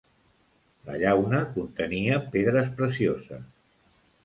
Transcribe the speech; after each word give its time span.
La 0.87 0.95
llauna 1.03 1.41
contenia 1.59 2.19
pedres 2.37 2.73
precioses. 2.83 3.47